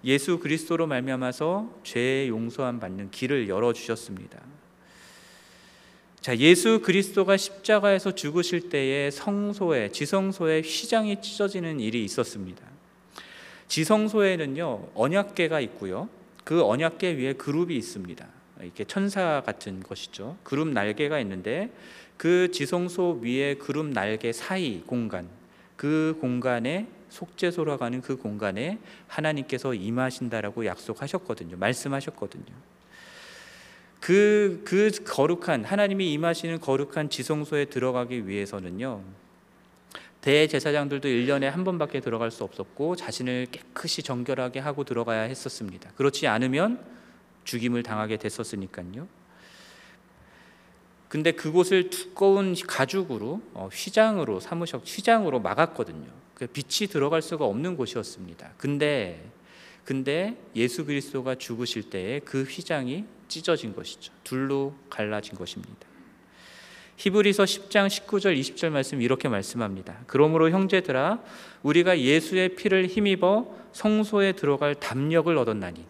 [0.02, 4.40] 예수 그리스도로 말미암아서 죄의 용서함 받는 길을 열어 주셨습니다.
[6.20, 12.66] 자, 예수 그리스도가 십자가에서 죽으실 때에 성소에 지성소에 휘장이 찢어지는 일이 있었습니다.
[13.68, 16.08] 지성소에는요 언약궤가 있고요.
[16.44, 18.26] 그 언약궤 위에 그룹이 있습니다.
[18.60, 20.36] 이렇게 천사 같은 것이죠.
[20.42, 21.70] 그룹 날개가 있는데
[22.16, 25.28] 그 지성소 위에 그룹 날개 사이 공간
[25.76, 31.56] 그 공간에 속죄소로 가는 그 공간에 하나님께서 임하신다라고 약속하셨거든요.
[31.56, 32.54] 말씀하셨거든요.
[34.00, 39.02] 그, 그 거룩한, 하나님이 임하시는 거룩한 지성소에 들어가기 위해서는요,
[40.22, 45.90] 대제사장들도 1년에 한 번밖에 들어갈 수 없었고, 자신을 깨끗이 정결하게 하고 들어가야 했었습니다.
[45.96, 46.82] 그렇지 않으면
[47.44, 49.06] 죽임을 당하게 됐었으니까요.
[51.08, 56.06] 근데 그곳을 두꺼운 가죽으로 어, 휘장으로 사무셔 휘장으로 막았거든요.
[56.34, 58.52] 그 빛이 들어갈 수가 없는 곳이었습니다.
[58.56, 59.22] 근데
[59.84, 64.12] 근데 예수 그리스도가 죽으실 때에 그 휘장이 찢어진 것이죠.
[64.24, 65.91] 둘로 갈라진 것입니다.
[67.02, 69.98] 히브리서 10장 19절 20절 말씀 이렇게 말씀합니다.
[70.06, 71.20] 그러므로 형제들아
[71.64, 75.84] 우리가 예수의 피를 힘입어 성소에 들어갈 담력을 얻었나니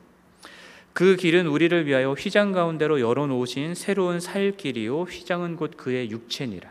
[0.94, 6.70] 그 길은 우리를 위하여 휘장 가운데로 열어 놓으신 새로운 살 길이요 휘장은 곧 그의 육체니라.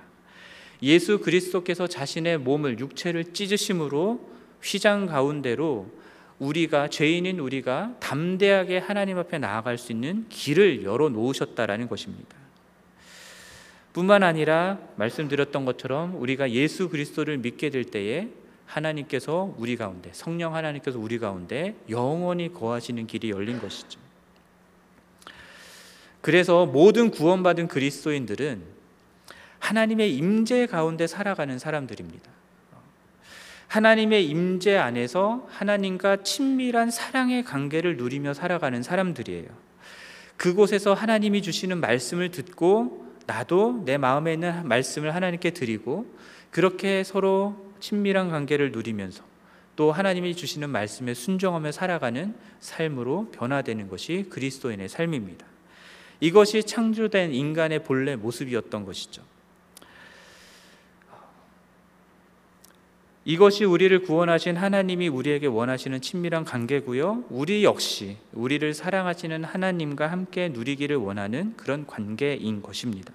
[0.82, 4.28] 예수 그리스도께서 자신의 몸을 육체를 찢으심으로
[4.64, 5.88] 휘장 가운데로
[6.40, 12.41] 우리가 죄인인 우리가 담대하게 하나님 앞에 나아갈 수 있는 길을 열어 놓으셨다라는 것입니다.
[13.94, 18.30] 뿐만 아니라 말씀드렸던 것처럼 우리가 예수 그리스도를 믿게 될 때에
[18.66, 24.00] 하나님께서 우리 가운데 성령 하나님께서 우리 가운데 영원히 거하시는 길이 열린 것이죠.
[26.22, 28.62] 그래서 모든 구원받은 그리스도인들은
[29.60, 32.32] 하나님의 임재 가운데 살아가는 사람들입니다.
[33.68, 39.48] 하나님의 임재 안에서 하나님과 친밀한 사랑의 관계를 누리며 살아가는 사람들이에요.
[40.38, 46.06] 그곳에서 하나님이 주시는 말씀을 듣고 나도 내 마음에 있는 말씀을 하나님께 드리고
[46.50, 49.24] 그렇게 서로 친밀한 관계를 누리면서
[49.76, 55.46] 또 하나님이 주시는 말씀에 순종하며 살아가는 삶으로 변화되는 것이 그리스도인의 삶입니다.
[56.20, 59.24] 이것이 창조된 인간의 본래 모습이었던 것이죠.
[63.24, 67.26] 이것이 우리를 구원하신 하나님이 우리에게 원하시는 친밀한 관계고요.
[67.30, 73.14] 우리 역시 우리를 사랑하시는 하나님과 함께 누리기를 원하는 그런 관계인 것입니다.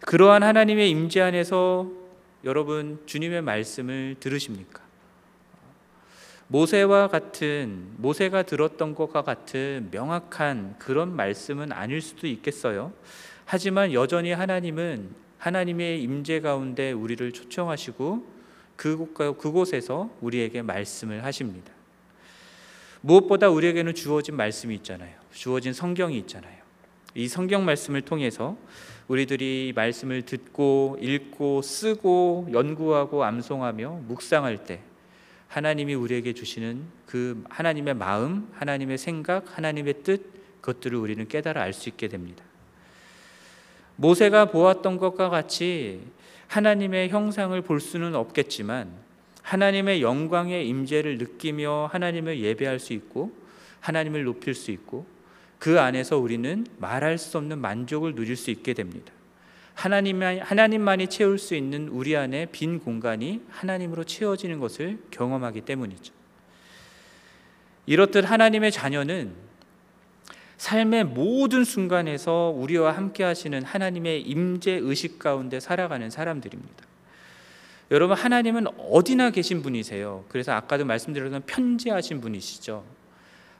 [0.00, 1.90] 그러한 하나님의 임재 안에서
[2.44, 4.82] 여러분 주님의 말씀을 들으십니까?
[6.48, 12.92] 모세와 같은 모세가 들었던 것과 같은 명확한 그런 말씀은 아닐 수도 있겠어요.
[13.46, 18.39] 하지만 여전히 하나님은 하나님의 임재 가운데 우리를 초청하시고
[18.80, 21.70] 그곳 그곳에서 우리에게 말씀을 하십니다.
[23.02, 25.14] 무엇보다 우리에게는 주어진 말씀이 있잖아요.
[25.32, 26.58] 주어진 성경이 있잖아요.
[27.14, 28.56] 이 성경 말씀을 통해서
[29.08, 34.80] 우리들이 말씀을 듣고 읽고 쓰고 연구하고 암송하며 묵상할 때
[35.48, 40.22] 하나님이 우리에게 주시는 그 하나님의 마음, 하나님의 생각, 하나님의 뜻
[40.62, 42.42] 그것들을 우리는 깨달아 알 수 있게 됩니다.
[43.96, 46.00] 모세가 보았던 것과 같이
[46.50, 48.90] 하나님의 형상을 볼 수는 없겠지만
[49.42, 53.32] 하나님의 영광의 임재를 느끼며 하나님을 예배할 수 있고
[53.78, 55.06] 하나님을 높일 수 있고
[55.60, 59.12] 그 안에서 우리는 말할 수 없는 만족을 누릴 수 있게 됩니다.
[59.74, 66.12] 하나님만, 하나님만이 채울 수 있는 우리 안에 빈 공간이 하나님으로 채워지는 것을 경험하기 때문이죠.
[67.86, 69.49] 이렇듯 하나님의 자녀는
[70.60, 76.84] 삶의 모든 순간에서 우리와 함께 하시는 하나님의 임재 의식 가운데 살아가는 사람들입니다.
[77.90, 80.26] 여러분 하나님은 어디나 계신 분이세요.
[80.28, 82.84] 그래서 아까도 말씀드렸던 편지하신 분이시죠.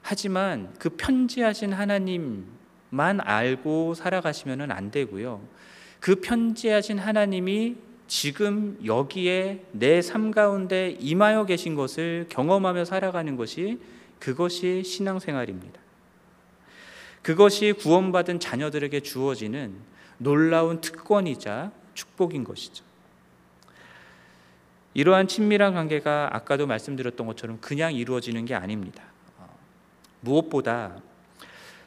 [0.03, 5.41] 하지만 그 편지하신 하나님만 알고 살아가시면은 안 되고요.
[5.99, 13.79] 그 편지하신 하나님이 지금 여기에 내 삶 가운데 임하여 계신 것을 경험하며 살아가는 것이
[14.19, 15.80] 그것이 신앙생활입니다.
[17.21, 19.73] 그것이 구원받은 자녀들에게 주어지는
[20.17, 22.83] 놀라운 특권이자 축복인 것이죠.
[24.93, 29.03] 이러한 친밀한 관계가 아까도 말씀드렸던 것처럼 그냥 이루어지는 게 아닙니다.
[30.21, 30.97] 무엇보다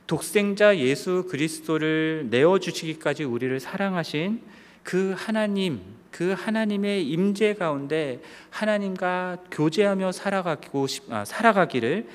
[0.06, 4.42] 독생자 예수 그리스도를 내어 주시기까지 우리를 사랑하신
[4.82, 8.20] 그 하나님, 그 하나님의 임재 가운데
[8.50, 12.08] 하나님과 교제하며 살아가고 아, 살아가기를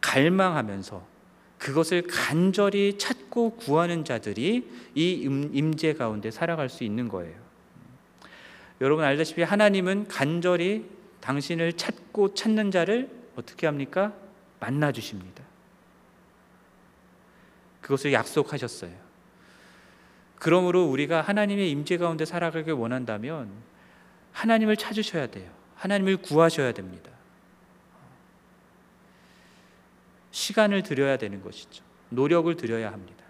[0.00, 1.11] 갈망하면서
[1.62, 5.12] 그것을 간절히 찾고 구하는 자들이 이
[5.52, 7.36] 임재 가운데 살아갈 수 있는 거예요.
[8.80, 10.84] 여러분 알다시피 하나님은 간절히
[11.20, 14.12] 당신을 찾고 찾는 자를 어떻게 합니까?
[14.58, 15.44] 만나 주십니다.
[17.80, 18.90] 그것을 약속하셨어요.
[20.40, 23.52] 그러므로 우리가 하나님의 임재 가운데 살아가길 원한다면
[24.32, 25.48] 하나님을 찾으셔야 돼요.
[25.76, 27.11] 하나님을 구하셔야 됩니다.
[30.32, 31.84] 시간을 들여야 되는 것이죠.
[32.08, 33.22] 노력을 들여야 합니다.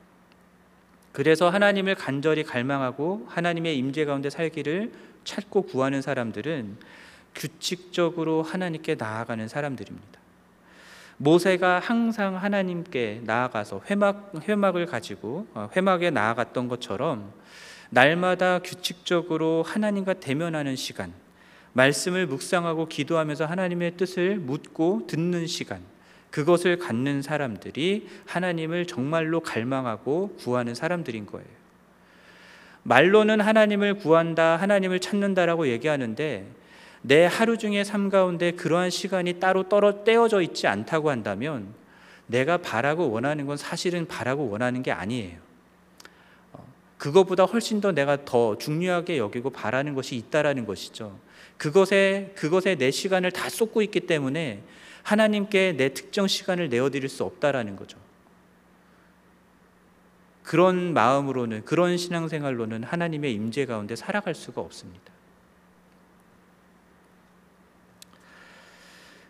[1.13, 4.93] 그래서 하나님을 간절히 갈망하고 하나님의 임재 가운데 살기를
[5.25, 6.79] 찾고 구하는 사람들은
[7.35, 10.21] 규칙적으로 하나님께 나아가는 사람들입니다.
[11.19, 17.33] 모세가 항상 하나님께 나아가서 회막 회막을 가지고 어, 회막에 나아갔던 것처럼
[17.91, 21.13] 날마다 규칙적으로 하나님과 대면하는 시간,
[21.75, 25.83] 말씀을 묵상하고 기도하면서 하나님의 뜻을 묻고 듣는 시간,
[26.33, 31.47] 그것을 갖는 사람들이 하나님을 정말로 갈망하고 구하는 사람들인 거예요.
[32.85, 36.47] 말로는 하나님을 구한다, 하나님을 찾는다라고 얘기하는데
[37.03, 41.75] 내 하루 중의 삶 가운데 그러한 시간이 따로 떨어 떼어져 있지 않다고 한다면
[42.27, 45.37] 내가 바라고 원하는 건 사실은 바라고 원하는 게 아니에요.
[46.55, 46.67] 어,
[46.97, 51.19] 그것보다 훨씬 더 내가 더 중요하게 여기고 바라는 것이 있다라는 것이죠.
[51.59, 54.63] 그것에 그것에 내 시간을 다 쏟고 있기 때문에
[55.03, 57.99] 하나님께 내 특정 시간을 내어 드릴 수 없다라는 거죠.
[60.43, 65.13] 그런 마음으로는 그런 신앙생활로는 하나님의 임재 가운데 살아갈 수가 없습니다.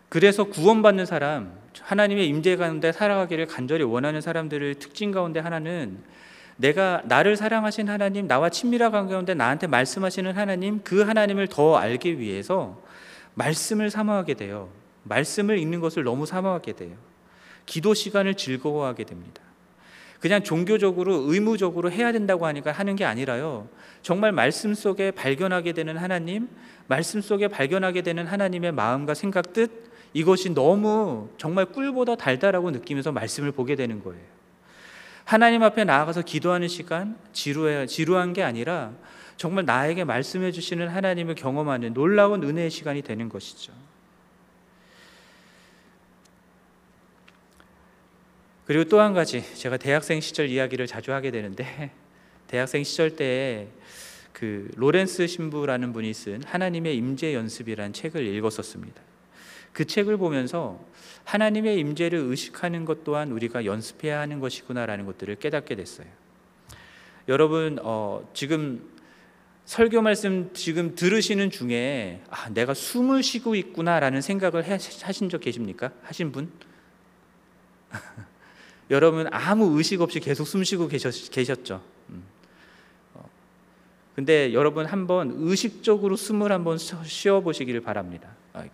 [0.09, 6.03] 그래서 구원받는 사람, 하나님의 임재 가운데 살아가기를 간절히 원하는 사람들의 특징 가운데 하나는
[6.55, 12.19] 내가 나를 사랑하신 하나님, 나와 친밀한 관계 가운데 나한테 말씀하시는 하나님, 그 하나님을 더 알기
[12.19, 12.79] 위해서
[13.33, 14.69] 말씀을 사모하게 돼요.
[15.03, 16.95] 말씀을 읽는 것을 너무 사모하게 돼요.
[17.65, 19.41] 기도 시간을 즐거워하게 됩니다.
[20.19, 23.67] 그냥 종교적으로 의무적으로 해야 된다고 하니까 하는 게 아니라요.
[24.01, 26.47] 정말 말씀 속에 발견하게 되는 하나님,
[26.87, 33.51] 말씀 속에 발견하게 되는 하나님의 마음과 생각 뜻 이것이 너무 정말 꿀보다 달달하고 느끼면서 말씀을
[33.51, 34.21] 보게 되는 거예요.
[35.25, 38.91] 하나님 앞에 나아가서 기도하는 시간 지루해 지루한 게 아니라
[39.35, 43.73] 정말 나에게 말씀해 주시는 하나님을 경험하는 놀라운 은혜의 시간이 되는 것이죠.
[48.65, 51.91] 그리고 또 한 가지 제가 대학생 시절 이야기를 자주 하게 되는데
[52.47, 53.67] 대학생 시절 때에
[54.31, 59.01] 그 로렌스 신부라는 분이 쓴 하나님의 임재 연습이라는 책을 읽었었습니다.
[59.73, 60.83] 그 책을 보면서
[61.25, 66.07] 하나님의 임재를 의식하는 것 또한 우리가 연습해야 하는 것이구나라는 것들을 깨닫게 됐어요.
[67.27, 68.91] 여러분 어, 지금
[69.65, 75.91] 설교 말씀 지금 들으시는 중에 아, 내가 숨을 쉬고 있구나라는 생각을 하신 적 계십니까?
[76.03, 76.51] 하신 분?
[78.89, 81.81] 여러분 아무 의식 없이 계속 숨 쉬고 계셨, 계셨죠.
[82.09, 82.23] 음.
[83.13, 83.29] 어.
[84.15, 88.29] 근데 여러분 한번 의식적으로 숨을 한번 쉬어 보시기를 바랍니다.
[88.53, 88.65] 아,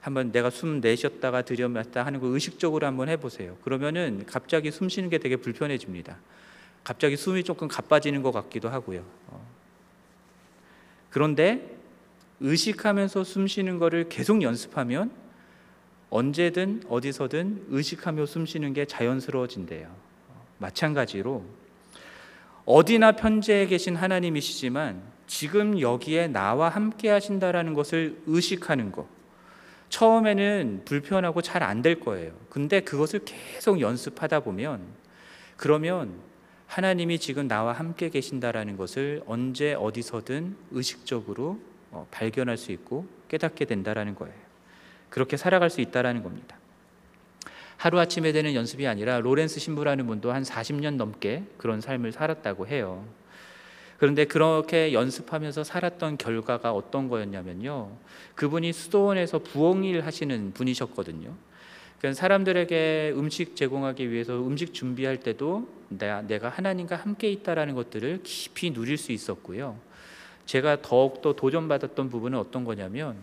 [0.00, 3.56] 한번 내가 숨 내쉬었다가 들여마다 하는 거 의식적으로 한번 해보세요.
[3.62, 6.18] 그러면은 갑자기 숨 쉬는 게 되게 불편해집니다.
[6.84, 9.04] 갑자기 숨이 조금 가빠지는 것 같기도 하고요.
[9.26, 9.46] 어.
[11.10, 11.76] 그런데
[12.40, 15.10] 의식하면서 숨 쉬는 거를 계속 연습하면
[16.10, 19.86] 언제든 어디서든 의식하며 숨 쉬는 게 자연스러워진대요.
[20.28, 20.46] 어.
[20.58, 21.44] 마찬가지로
[22.64, 29.06] 어디나 편재해 계신 하나님이시지만 지금 여기에 나와 함께 하신다라는 것을 의식하는 것.
[29.90, 32.32] 처음에는 불편하고 잘 안 될 거예요.
[32.50, 34.80] 근데 그것을 계속 연습하다 보면
[35.56, 36.12] 그러면
[36.66, 41.58] 하나님이 지금 나와 함께 계신다라는 것을 언제 어디서든 의식적으로
[41.90, 44.47] 어, 발견할 수 있고 깨닫게 된다라는 거예요.
[45.10, 46.56] 그렇게 살아갈 수 있다라는 겁니다.
[47.76, 53.04] 하루 아침에 되는 연습이 아니라 로렌스 신부라는 분도 한 40년 넘게 그런 삶을 살았다고 해요.
[53.98, 57.90] 그런데 그렇게 연습하면서 살았던 결과가 어떤 거였냐면요.
[58.34, 61.34] 그분이 수도원에서 부엌일 하시는 분이셨거든요.
[61.98, 68.96] 그러니까 사람들에게 음식 제공하기 위해서 음식 준비할 때도 내가 하나님과 함께 있다라는 것들을 깊이 누릴
[68.96, 69.76] 수 있었고요.
[70.46, 73.16] 제가 더욱더 도전받았던 부분은 어떤 거냐면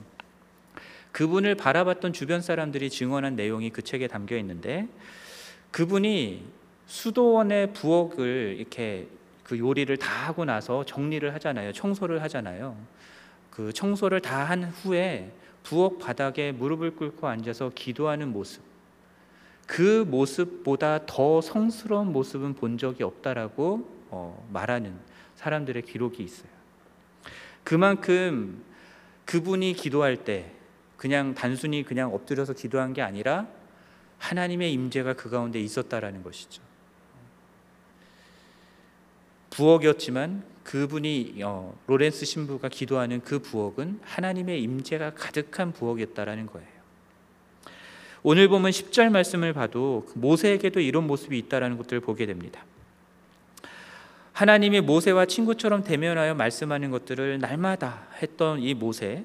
[1.16, 4.90] 그분을 바라봤던 주변 사람들이 증언한 내용이 그 책에 담겨 있는데
[5.72, 6.44] 그분이
[6.88, 9.08] 수도원의 부엌을 이렇게
[9.46, 11.72] 그 요리를 다 하고 나서 정리를 하잖아요.
[11.72, 12.76] 청소를 하잖아요.
[13.50, 15.32] 그 청소를 다 한 후에
[15.64, 18.62] 부엌 바닥에 무릎을 꿇고 앉아서 기도하는 모습.
[19.66, 24.94] 그 모습보다 더 성스러운 모습은 본 적이 없다라고 어, 말하는
[25.36, 26.50] 사람들의 기록이 있어요.
[27.64, 28.62] 그만큼
[29.24, 30.52] 그분이 기도할 때
[30.98, 33.48] 그냥 단순히 그냥 엎드려서 기도한 게 아니라
[34.18, 36.62] 하나님의 임재가 그 가운데 있었다라는 것이죠.
[39.50, 46.68] 부엌이었지만 그분이 어, 로렌스 신부가 기도하는 그 부엌은 하나님의 임재가 가득한 부엌이었다라는 거예요.
[48.24, 52.66] 오늘 보면 10절 말씀을 봐도 모세에게도 이런 모습이 있다라는 것들을 보게 됩니다.
[54.34, 59.24] 하나님이 모세와 친구처럼 대면하여 말씀하는 것들을 날마다 했던 이 모세,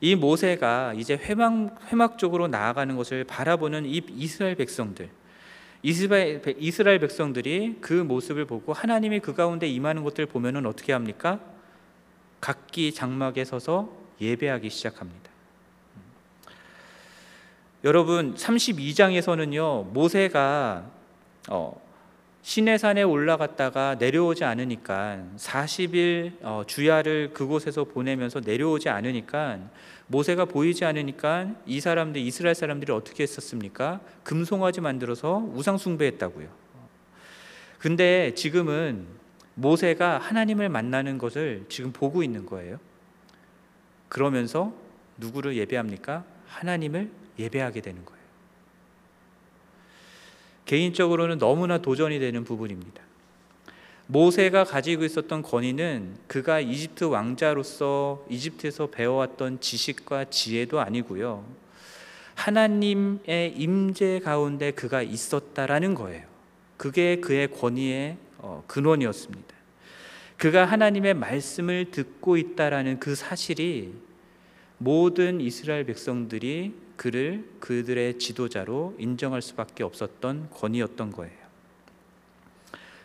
[0.00, 5.08] 이 모세가 이제 회막 회막 쪽으로 나아가는 것을 바라보는 이 이스라엘 백성들,
[5.82, 11.40] 이스라엘, 이스라엘 백성들이 그 모습을 보고 하나님이 그 가운데 임하는 것들을 보면은 어떻게 합니까?
[12.40, 13.90] 각기 장막에 서서
[14.20, 15.30] 예배하기 시작합니다.
[17.84, 20.90] 여러분 32장에서는요 모세가
[21.48, 21.85] 어,
[22.46, 29.58] 시내산에 올라갔다가 내려오지 않으니까 40일 어, 주야를 그곳에서 보내면서 내려오지 않으니까
[30.06, 33.98] 모세가 보이지 않으니까 이 사람들 이스라엘 사람들이 어떻게 했었습니까?
[34.22, 36.48] 금송아지 만들어서 우상 숭배했다고요.
[37.80, 39.08] 근데 지금은
[39.54, 42.78] 모세가 하나님을 만나는 것을 지금 보고 있는 거예요.
[44.08, 44.72] 그러면서
[45.16, 46.24] 누구를 예배합니까?
[46.46, 48.15] 하나님을 예배하게 되는 거예요.
[50.66, 53.02] 개인적으로는 너무나 도전이 되는 부분입니다.
[54.08, 61.44] 모세가 가지고 있었던 권위는 그가 이집트 왕자로서 이집트에서 배워왔던 지식과 지혜도 아니고요.
[62.34, 66.24] 하나님의 임재 가운데 그가 있었다라는 거예요.
[66.76, 69.56] 그게 그의 권위의 어, 근원이었습니다.
[70.36, 73.94] 그가 하나님의 말씀을 듣고 있다라는 그 사실이
[74.78, 81.46] 모든 이스라엘 백성들이 그를 그들의 지도자로 인정할 수밖에 없었던 권위였던 거예요.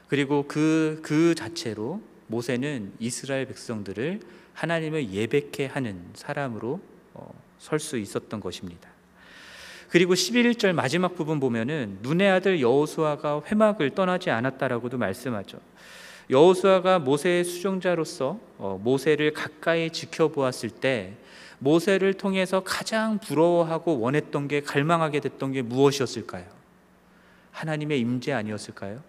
[0.07, 4.19] 그리고 그, 그 자체로 모세는 이스라엘 백성들을
[4.53, 6.79] 하나님을 예배케 하는 사람으로
[7.13, 8.89] 어, 설수 있었던 것입니다.
[9.89, 15.59] 그리고 11절 마지막 부분 보면은 눈의 아들 여호수아가 회막을 떠나지 않았다라고도 말씀하죠.
[16.29, 21.13] 여호수아가 모세의 수종자로서 어, 모세를 가까이 지켜보았을 때
[21.63, 26.45] 모세를 통해서 가장 부러워하고 원했던 게 갈망하게 됐던 게 무엇이었을까요?
[27.51, 29.03] 하나님의 임재 아니었을까요?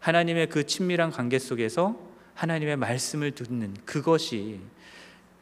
[0.00, 1.98] 하나님의 그 친밀한 관계 속에서
[2.34, 4.60] 하나님의 말씀을 듣는 그것이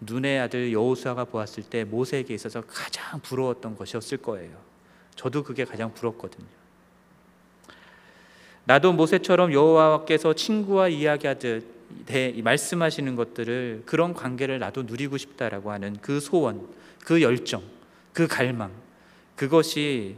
[0.01, 4.57] 눈의 아들 여호수아가 보았을 때 모세에게 있어서 가장 부러웠던 것이었을 거예요.
[5.17, 6.47] 저도 그게 가장 부럽거든요.
[8.65, 11.74] 나도 모세처럼 여호와께서 친구와 이야기하듯
[12.43, 16.67] 말씀하시는 것들을 그런 관계를 나도 누리고 싶다라고 하는 그 소원,
[17.05, 17.63] 그 열정,
[18.13, 18.71] 그 갈망
[19.37, 20.17] 그것이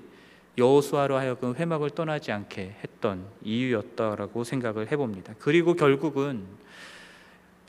[0.59, 5.35] 여호수아로 하여금 회막을 떠나지 않게 했던 이유였다라고 생각을 해봅니다.
[5.39, 6.45] 그리고 결국은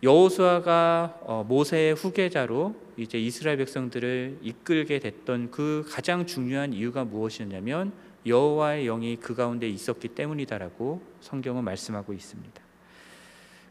[0.04, 7.92] 여호수아가 어, 모세의 후계자로 이제 이스라엘 백성들을 이끌게 됐던 그 가장 중요한 이유가 무엇이었냐면
[8.26, 12.67] 여호와의 영이 그 가운데 있었기 때문이다라고 성경은 말씀하고 있습니다.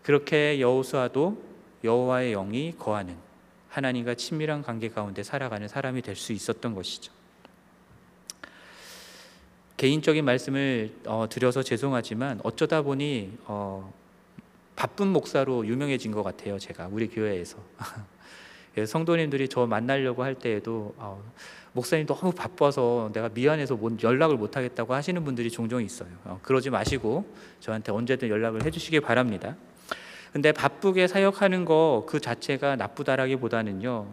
[0.07, 1.43] 그렇게 여호수아도
[1.83, 3.17] 여호와의 영이 거하는
[3.69, 7.13] 하나님과 친밀한 관계 가운데 살아가는 사람이 될 수 있었던 것이죠.
[9.77, 13.93] 개인적인 말씀을 어, 드려서 죄송하지만 어쩌다 보니 어,
[14.77, 16.57] 바쁜 목사로 유명해진 것 같아요.
[16.61, 17.59] 제가 우리 교회에서
[18.87, 21.21] 성도님들이 저 만나려고 할 때에도 어,
[21.73, 26.11] 목사님 너무 바빠서 내가 미안해서 연락을 못 하겠다고 하시는 분들이 종종 있어요.
[26.23, 27.29] 어, 그러지 마시고
[27.59, 29.57] 저한테 언제든 연락을 해주시기 바랍니다.
[30.33, 34.07] 근데 바쁘게 사역하는 거 그 자체가 나쁘다라기보다는요.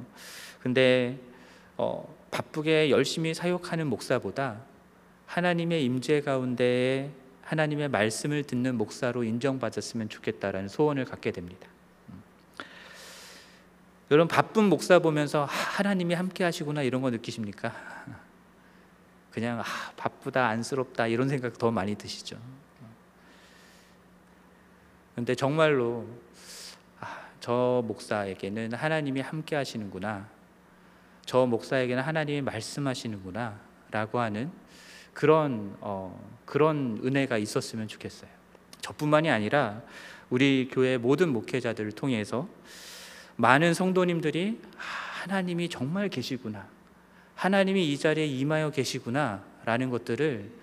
[0.61, 1.19] 근데
[1.77, 4.61] 어, 바쁘게 열심히 사역하는 목사보다
[5.25, 7.11] 하나님의 임재 가운데
[7.43, 11.67] 하나님의 말씀을 듣는 목사로 인정받았으면 좋겠다라는 소원을 갖게 됩니다.
[12.09, 12.23] 음.
[14.11, 17.73] 여러분 바쁜 목사 보면서 하나님이 함께 하시구나 이런 거 느끼십니까?
[19.31, 19.63] 그냥 아,
[19.97, 22.37] 바쁘다, 안쓰럽다 이런 생각 더 많이 드시죠.
[25.15, 26.07] 근데 정말로
[26.99, 30.27] 아, 저 목사에게는 하나님이 함께 하시는구나.
[31.25, 33.59] 저 목사에게는 하나님이 말씀하시는구나
[33.91, 34.51] 라고 하는
[35.13, 38.29] 그런 어, 그런 은혜가 있었으면 좋겠어요.
[38.81, 39.81] 저뿐만이 아니라
[40.29, 42.49] 우리 교회 모든 목회자들을 통해서
[43.35, 44.81] 많은 성도님들이 아,
[45.21, 46.67] 하나님이 정말 계시구나.
[47.35, 50.62] 하나님이 이 자리에 임하여 계시구나 라는 것들을 어,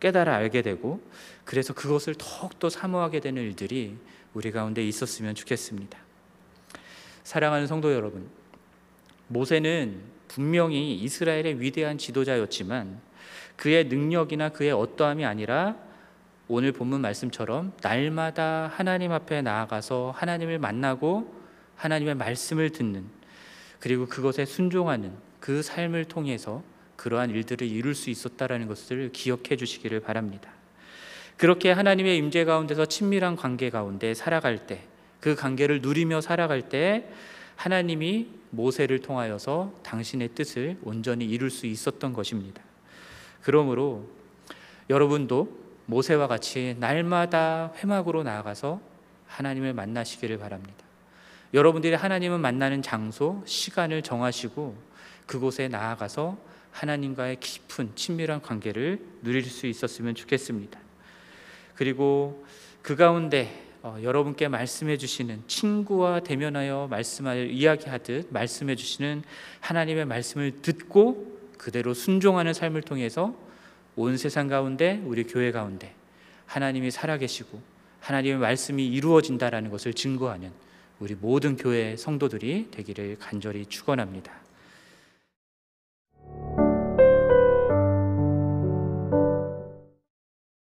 [0.00, 1.00] 깨달아 알게 되고
[1.44, 3.96] 그래서 그것을 더욱더 사모하게 되는 일들이
[4.34, 5.98] 우리 가운데 있었으면 좋겠습니다.
[7.22, 8.28] 사랑하는 성도 여러분,
[9.28, 13.00] 모세는 분명히 이스라엘의 위대한 지도자였지만
[13.56, 15.76] 그의 능력이나 그의 어떠함이 아니라
[16.48, 21.32] 오늘 본문 말씀처럼 날마다 하나님 앞에 나아가서 하나님을 만나고
[21.76, 23.04] 하나님의 말씀을 듣는
[23.78, 26.62] 그리고 그것에 순종하는 그 삶을 통해서
[27.00, 30.50] 그러한 일들을 이룰 수 있었다라는 것을 기억해 주시기를 바랍니다.
[31.36, 34.90] 그렇게 하나님의 임재 가운데서 친밀한 관계 가운데 살아갈 때
[35.20, 37.08] 그 관계를 누리며 살아갈 때
[37.56, 42.62] 하나님이 모세를 통하여서 당신의 뜻을 온전히 이룰 수 있었던 것입니다.
[43.42, 44.08] 그러므로
[44.88, 48.80] 여러분도 모세와 같이 날마다 회막으로 나아가서
[49.26, 50.84] 하나님을 만나시기를 바랍니다.
[51.52, 54.76] 여러분들이 하나님을 만나는 장소, 시간을 정하시고
[55.26, 56.38] 그곳에 나아가서
[56.72, 60.78] 하나님과의 깊은 친밀한 관계를 누릴 수 있었으면 좋겠습니다.
[61.74, 62.44] 그리고
[62.82, 69.22] 그 가운데 어, 여러분께 말씀해 주시는 친구와 대면하여 말씀하여 이야기하듯 말씀해 주시는
[69.60, 73.34] 하나님의 말씀을 듣고 그대로 순종하는 삶을 통해서
[73.96, 75.94] 온 세상 가운데 우리 교회 가운데
[76.46, 77.60] 하나님이 살아계시고
[78.00, 80.52] 하나님의 말씀이 이루어진다라는 것을 증거하는
[80.98, 84.39] 우리 모든 교회 성도들이 되기를 간절히 축원합니다.